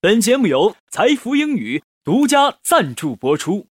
[0.00, 3.66] 本节目由财富英语独家赞助播出。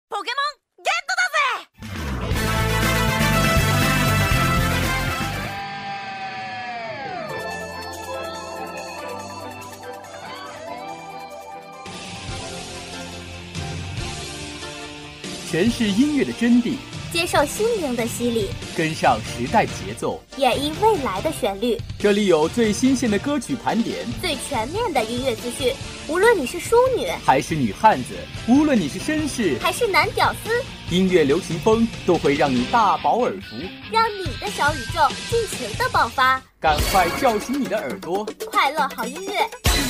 [15.51, 16.77] 诠释音乐的真谛，
[17.13, 21.79] 接受心灵的洗礼，跟上时代节奏，演绎未来的旋律。
[21.99, 25.75] 这里有最新鲜的歌曲盘点，最全面的音乐资讯。
[26.09, 28.15] 无论你是淑女还是女汉子，
[28.49, 33.57] 无论你是绅士还是男屌丝，音乐流行风都会让你大饱耳福，
[33.93, 36.43] 让你的小宇宙尽情的爆发。
[36.59, 39.35] 赶快叫醒你的耳朵，快乐好音乐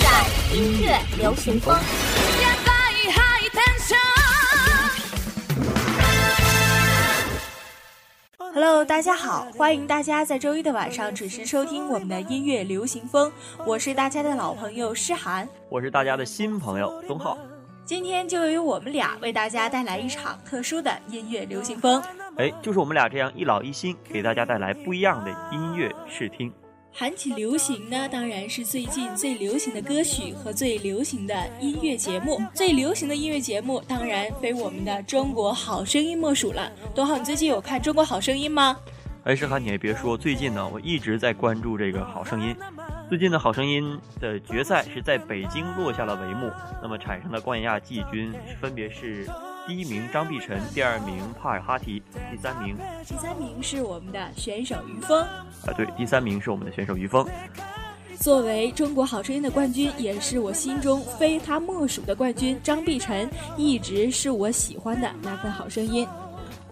[0.01, 1.73] 在音乐流行风。
[8.55, 13.33] Hello，大家好，欢迎大家在周一的晚上准时收听我们的音乐流行风。
[13.67, 17.39] 我是大家的老朋友诗涵，我是大家的新朋友宗浩。
[17.87, 22.03] 今天就由我们俩为大家带来一场特殊的音乐流行风。
[22.37, 26.53] 哎，就是我们俩这样一老一新，给大家带来不一样的音乐试听。
[26.95, 32.41] 谈起流行呢，当然是最近最流行的歌曲和最流行的音乐节目。
[32.55, 36.71] 最流行的音乐节目，当然非我们的《中国好声音》莫属了。
[36.95, 38.77] 东浩，你最近有看《中国好声音》吗？
[39.25, 42.55] 哎，诗涵，你还别说，最近呢，我一直在关注这个《好声音》。
[43.09, 46.51] 最近的好声音的决赛是在北京落下了帷幕，
[46.83, 49.27] 那么产生的冠亚季军分别是。
[49.67, 55.23] 第一名张碧晨，第二名帕尔哈提，第三名，第三名是我们的选手于峰。
[55.23, 57.25] 啊，对，第三名是我们的选手于峰。
[58.19, 66.07] 作为中国好声音的冠军，也是我心中非他莫属的冠军，张碧晨一直是我喜欢的那份好声音。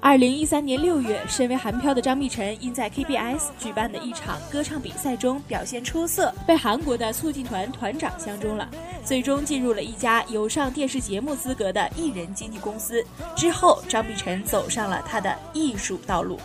[0.02, 8.66] 二零一三年六月，身为韩漂的张碧晨，因在 KBS 举办的一场歌唱比赛中表现出色，被韩国的促进团团长相中了，
[9.04, 13.04] 最终进入了一家有上电视节目资格的艺人经纪公司。
[13.36, 16.40] 之后，张碧晨走上了他的艺术道路。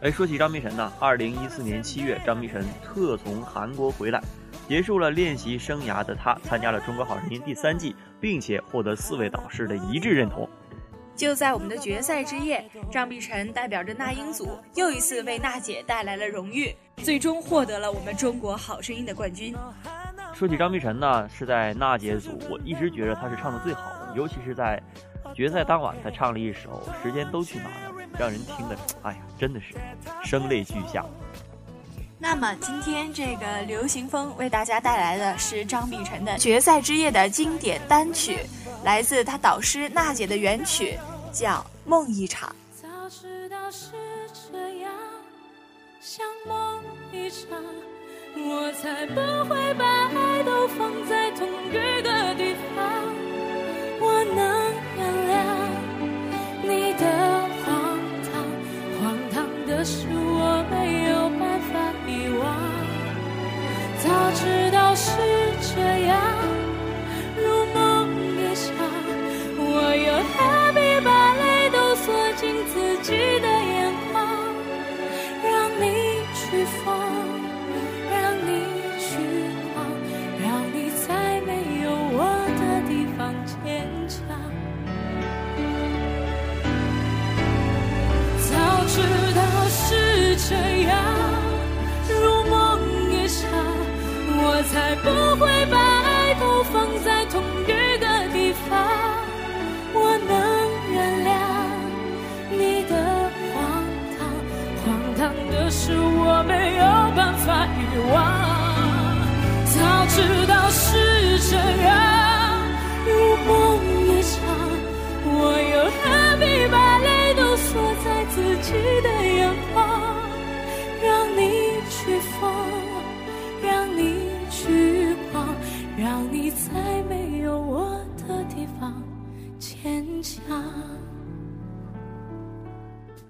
[0.00, 4.22] 哎，说起张碧晨呢，二零一四年七月，张碧晨特从韩国回来，
[4.66, 10.48] 结束了练习生涯的他，参加了《中国好声音》第三季，并且获得四位导师的一致认同。
[11.16, 19.54] 就在我们的决赛之夜，张碧晨代表着那英组又一次为娜姐带来了荣誉，最终获得了我们中国好声音的冠军。
[20.34, 24.82] 说起张碧晨呢，是在娜姐组，我一直觉得她是唱的最好的，尤其是在
[25.32, 29.74] 决赛当晚，她唱了一首《时间都去哪了》，让人听的，哎呀，真的是
[30.24, 31.04] 声泪俱下。
[32.18, 38.38] 那么今天这个流行风为大家带来的是张碧晨的决赛之夜的经典单曲。
[38.84, 40.98] 来自他导师娜姐的原曲，
[41.32, 41.52] 叫
[41.86, 42.50] 《梦一场》。
[42.82, 43.92] 早知道是
[44.52, 44.92] 这样，
[46.02, 47.58] 像梦一场，
[48.36, 49.14] 我才不
[49.48, 52.84] 会把爱都放在同一个地方。
[54.00, 54.38] 我能
[54.98, 55.02] 原
[55.32, 55.34] 谅
[56.62, 57.02] 你的
[57.64, 58.32] 荒唐，
[59.00, 61.72] 荒唐的是我没有办法
[62.06, 62.44] 遗忘。
[64.04, 65.08] 早知道是
[65.74, 66.43] 这样。
[70.32, 70.53] Bye.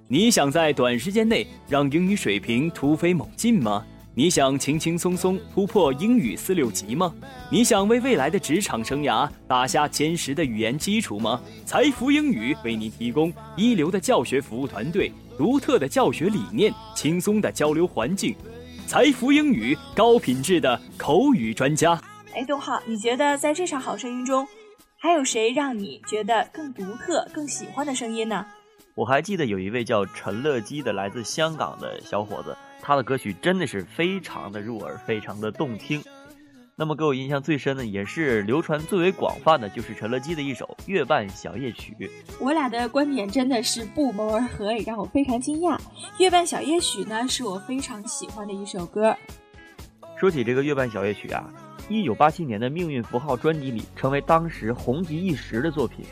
[0.06, 3.85] 你想在短时间内让英语水平突飞猛进吗？
[4.14, 7.12] 你想轻轻松松突破英语四六级吗？
[7.50, 11.40] 你想为未来的职场生涯打下坚实的语言基础吗？
[11.67, 18.37] 财富英语为您提供一流的教学服务团队、独特的教学理念、轻松的交流环境。
[18.87, 22.00] 财富英语高品质的口语专家。
[22.35, 24.47] 哎，东浩，你觉得在这场好声音中，
[24.99, 28.45] 还有谁让你觉得更独特、更喜欢的声音呢？
[28.97, 36.03] 我还记得有一位叫陈乐基的来自香港的小伙子，他的歌曲真的是非常的入耳，非常的动听。
[36.77, 41.95] 那么给我印象最深的，也是流传最为广泛的，就是陈乐基的一首《月半小夜曲》。
[42.41, 45.79] 我俩的观点真的是不谋而合，也让我非常惊讶。
[46.19, 49.17] 《月半小夜曲》呢，是我非常喜欢的一首歌。
[50.17, 51.49] 说起这个《月半小夜曲》啊，
[51.89, 56.05] 一九八七年的《命运符号》专辑里，成为当时红极一时的作品。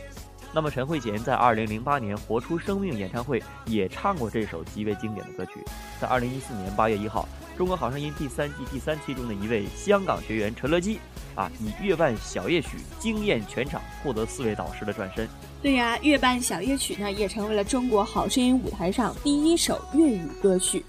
[0.55, 5.53] 那么陈慧娴在二零零八年《活出生命》演唱会也唱过这首极为经典的歌曲。
[5.99, 7.27] 在二零一四年八月一号。
[7.57, 10.99] 中国好声音第三季第三期中的一位香港学员陈乐基，
[11.35, 15.29] 啊，以《月半小夜曲》惊艳全场，获得四位导师的转身。
[15.63, 20.83] 对呀，《月半小夜曲》呢，也成为了中国好声音舞台上第一首粤语歌曲。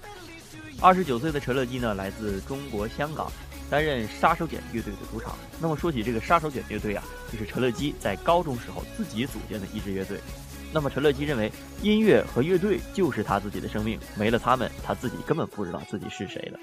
[0.80, 3.30] 二十九岁的陈乐基呢，来自中国香港，
[3.70, 5.34] 担任杀手锏乐队的主场。
[5.60, 7.02] 那么说起这个杀手锏乐队啊，
[7.32, 10.18] 就是陈乐基在高中时候自己组建的一支乐队。
[10.72, 11.52] 那么陈乐基认为，
[11.82, 16.58] 音乐和乐队就是他自己的生命，没了他们，他自己根本不知道自己是谁了。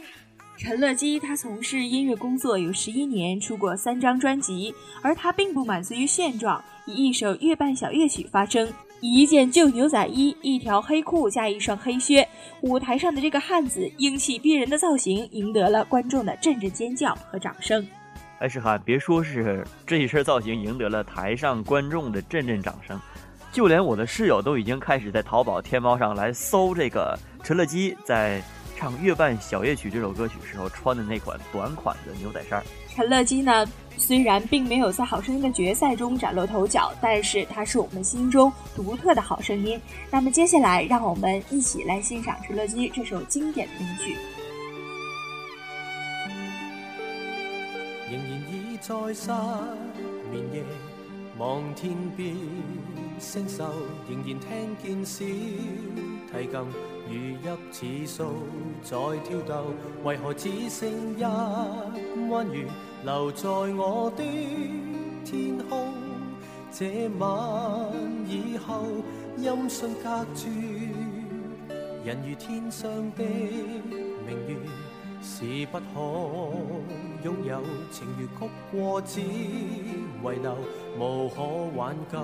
[0.57, 8.71] 陈乐基他从事音乐工作有十一年，出过三张专辑，而他并不满足于现状，以一首《月半小夜曲》发声，
[9.01, 12.27] 一件旧牛仔衣、一条黑裤加一双黑靴，
[12.61, 17.85] 舞台上的这个汉子英气逼人的造型，赢得了观众的阵阵尖叫和掌声。
[18.37, 22.99] 哎，诗涵，别说是这一身造型赢得了台上观众的阵阵掌声。
[23.51, 28.39] 就连我的室友都已经开始在淘宝、天猫上来搜这个陈乐基在
[28.77, 32.63] 唱《月半小夜曲》这首歌曲时候穿的那款短款的牛仔衫。
[32.93, 33.65] 陈乐基呢，
[33.97, 39.79] 虽然并没有在好声音的决赛中崭露头角，但是他是我们心中独特的好声音。
[40.09, 44.17] 那么接下来，让我们一起来欣赏陈乐基这首经典名曲。
[48.09, 49.31] 仍然已在失
[50.29, 50.63] 眠夜
[51.37, 52.35] 望天边。
[53.19, 53.63] 声秀
[54.09, 55.23] 仍然听见小
[56.33, 56.65] 提琴
[57.11, 58.23] 如泣似诉
[58.81, 59.65] 在挑逗，
[60.03, 61.23] 为何只剩一
[62.29, 62.65] 弯月
[63.03, 64.23] 留在我的
[65.25, 65.93] 天空？
[66.71, 67.29] 这晚
[68.27, 68.85] 以后
[69.37, 70.49] 音讯隔绝，
[72.05, 74.55] 人如天上的明月。
[75.23, 75.99] 是不可
[77.23, 77.61] 拥有，
[77.91, 80.57] 情如曲过只遗留，
[80.97, 81.43] 无可
[81.75, 82.17] 挽救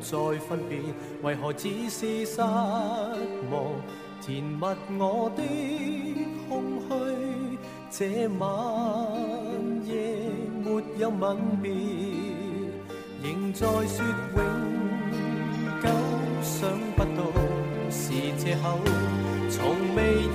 [0.00, 0.78] 再分别，
[1.22, 3.74] 为何只是失望？
[4.20, 4.66] 填密
[4.98, 5.42] 我的
[6.48, 6.88] 空虚，
[7.90, 8.46] 这晚
[9.86, 10.28] 夜
[10.62, 11.72] 没有吻别，
[13.22, 14.04] 仍在说
[14.36, 14.38] 永
[15.82, 15.88] 久，
[16.42, 17.22] 想不到
[17.90, 18.78] 是借口，
[19.50, 20.28] 从未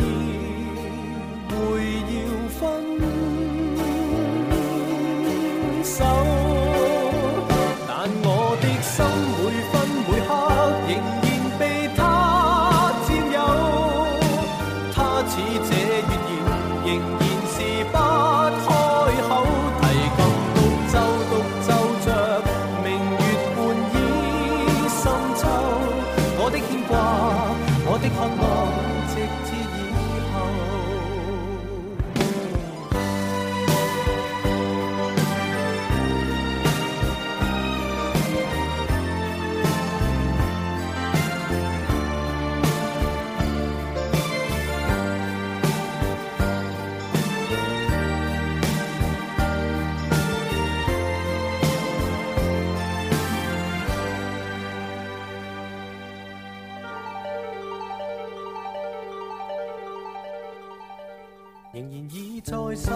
[61.84, 62.90] 仍然倚在失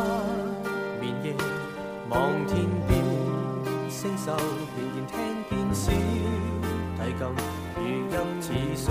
[1.02, 1.36] 眠夜，
[2.10, 3.04] 望天边
[3.90, 5.18] 星宿，仍然听
[5.50, 5.92] 见小
[6.96, 7.20] 提琴
[8.10, 8.88] 如泣似诉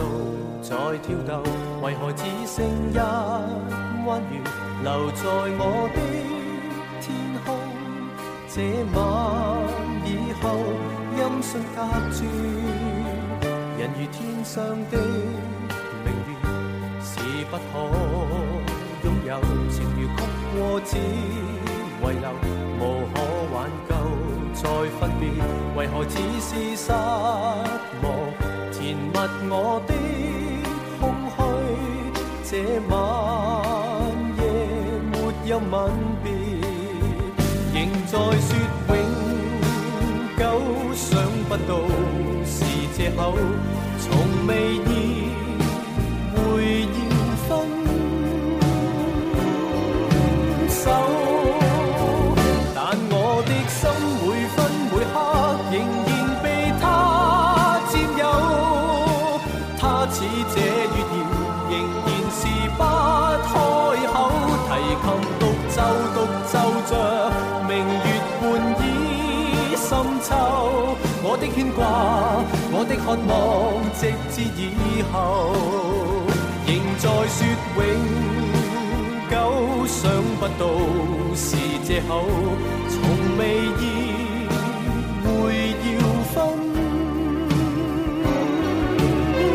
[0.60, 1.42] 在跳动。
[1.82, 2.98] 为何只剩一
[4.06, 4.38] 弯月
[4.82, 5.24] 留在
[5.56, 5.98] 我的
[7.00, 7.06] 天
[7.46, 7.56] 空？
[8.48, 8.54] 这
[8.92, 8.94] 晚
[10.04, 10.08] 以
[10.42, 10.44] 后
[11.16, 11.76] 音讯隔
[12.12, 12.18] 绝，
[13.78, 14.94] 人如天上的
[16.04, 16.30] 明月
[17.00, 17.10] 是
[17.50, 17.64] 不可。
[19.04, 19.38] 拥有
[20.56, 22.26] 情如曲过只遗留，
[22.80, 22.82] 无
[23.12, 23.14] 可
[23.52, 23.54] 挽
[23.88, 23.92] 救
[24.54, 24.62] 再
[24.98, 25.22] 分别，
[25.76, 26.92] 为何只是失
[28.02, 28.04] 望？
[28.72, 29.12] 填密
[29.50, 29.52] 我
[29.86, 29.90] 的
[30.98, 31.02] 空
[31.36, 31.38] 虚，
[32.44, 32.50] 这
[32.88, 32.94] 晚
[34.38, 34.40] 夜
[35.12, 35.14] 没
[35.46, 35.72] 有吻
[36.22, 36.26] 别，
[37.74, 38.48] 仍在说
[38.88, 38.90] 永
[40.38, 40.40] 久，
[40.94, 41.04] 想
[41.48, 41.70] 不到
[42.44, 42.54] 是
[42.96, 43.18] 借口，
[44.00, 44.06] 从
[44.46, 44.86] 未意
[52.74, 52.78] 但
[53.10, 53.80] 我的心
[54.22, 54.24] 每
[54.54, 54.56] 分
[54.92, 55.14] 每刻
[55.72, 55.74] 仍
[56.06, 56.08] 然
[56.42, 56.46] 被
[56.80, 56.84] 他
[57.90, 58.22] 占有。
[59.78, 60.14] 他似
[60.54, 61.14] 这月夜，
[61.70, 61.74] 仍
[62.06, 62.40] 然是
[62.76, 62.80] 不
[63.42, 63.50] 开
[64.12, 64.14] 口，
[64.68, 64.70] 提
[65.02, 65.04] 琴
[65.40, 65.42] 独
[65.74, 65.76] 奏
[66.14, 66.16] 独
[66.46, 66.54] 奏
[66.86, 66.90] 着，
[67.66, 68.08] 明月
[68.40, 68.44] 半
[68.80, 68.82] 倚
[69.76, 69.88] 深
[70.22, 70.28] 秋。
[71.22, 71.82] 我的牵挂，
[72.70, 73.34] 我的渴望，
[73.98, 74.00] 直
[74.30, 74.62] 至以
[75.12, 75.14] 后，
[76.66, 77.38] 仍在说
[77.76, 78.45] 永。
[80.58, 80.66] 到
[81.34, 82.24] 是借口，
[82.88, 83.00] 从
[83.38, 83.40] 未
[83.78, 83.82] 意
[85.22, 85.26] 会
[85.84, 85.86] 要
[86.32, 86.34] 分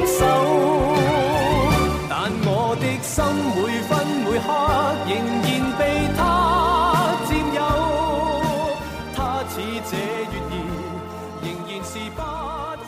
[0.06, 0.22] 手，
[2.08, 2.14] 但
[2.46, 3.14] 我的心
[3.58, 3.92] 每分
[4.24, 4.46] 每刻
[5.08, 5.82] 仍然被
[6.16, 6.20] 他
[7.26, 7.60] 佔有，
[9.16, 9.52] 他似
[9.90, 10.54] 這月兒，
[11.42, 12.88] 仍然是不開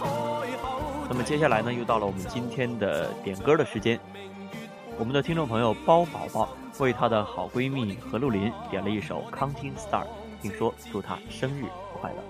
[0.61, 0.63] 口。
[1.09, 3.99] 那么接下来呢，又到了我们今天的点歌的时间。
[4.97, 10.03] 我们的听众朋友包宝宝为她的好闺蜜何露琳点了一首《Counting Star》，
[10.41, 11.65] 并说祝她生日
[11.99, 12.23] 快乐。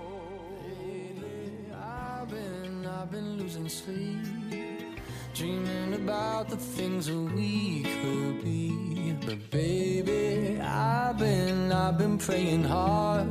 [5.34, 9.16] Dreaming about the things that we could be.
[9.26, 13.28] But baby, I've been, I've been praying hard.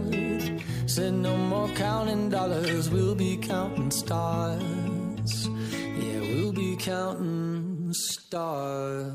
[0.86, 5.48] Said no more counting dollars, we'll be counting stars.
[5.48, 7.51] Yeah, we'll be counting
[7.92, 9.12] stars.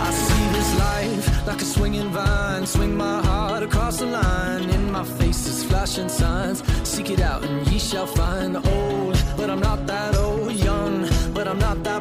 [0.00, 2.66] I see this life like a swinging vine.
[2.66, 4.68] Swing my heart across the line.
[4.70, 6.62] In my face is flashing signs.
[6.88, 8.56] Seek it out and ye shall find.
[8.56, 10.52] Old, but I'm not that old.
[10.52, 11.97] Young, but I'm not that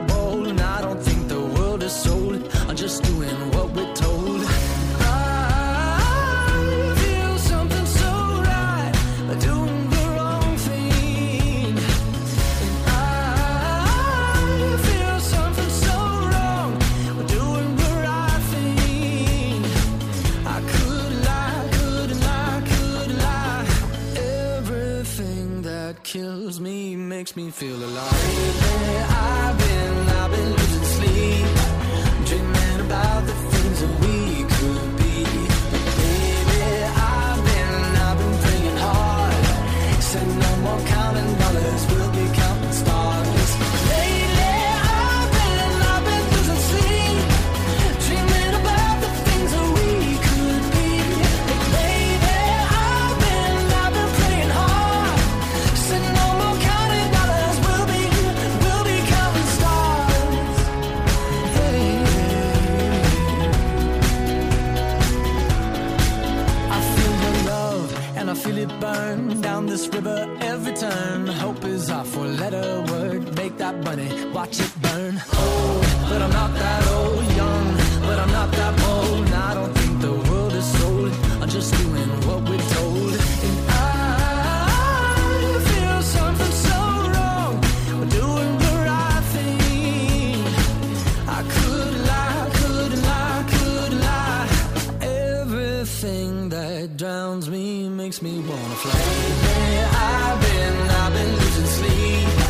[27.52, 28.67] feel alive.
[68.30, 71.28] And I feel it burn down this river every turn.
[71.28, 73.36] Hope is our four letter word.
[73.38, 75.22] Make that money, watch it burn.
[75.40, 77.26] Old, but I'm not that old.
[77.42, 77.68] Young,
[78.08, 79.26] but I'm not that bold.
[79.28, 81.12] And I don't think the world is sold.
[81.42, 83.14] I'm just doing what we're told.
[83.48, 83.82] And I
[85.70, 86.80] feel something so
[87.14, 87.54] wrong.
[88.00, 90.40] We're doing the right thing.
[91.38, 94.48] I could lie, couldn't lie, couldn't lie.
[95.02, 96.57] Everything that
[96.96, 98.92] drowns me makes me wanna fly.
[98.94, 102.47] Lately, I've been, I've been losing sleep,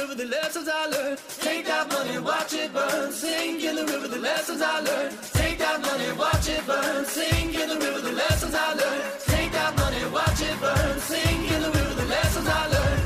[0.00, 1.18] river, the lessons I learned.
[1.40, 5.12] Take that money, watch it burn, sink in the river, the lessons I learned.
[5.32, 9.04] Take that money, watch it burn, sink in the river, the lessons I learned.
[9.26, 13.02] Take that money, watch it burn, sink in the river, the lessons I learned.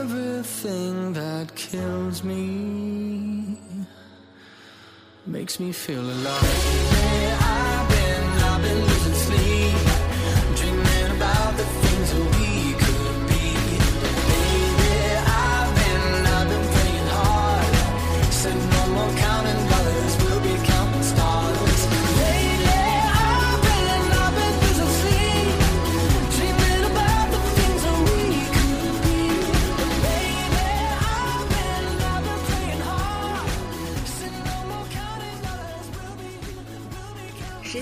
[0.00, 3.58] Everything that kills me
[5.26, 7.71] makes me feel alive.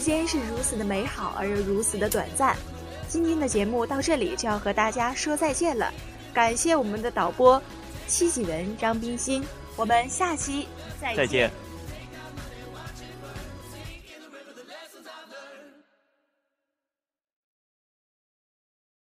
[0.01, 2.57] 时间是如此的美好，而又如此的短暂。
[3.07, 5.93] 今天的节目到这里就要和大家说再见了，
[6.33, 7.63] 感谢我们的导播
[8.07, 9.45] 戚继文、张冰心，
[9.77, 10.67] 我们下期
[10.99, 11.51] 再再见。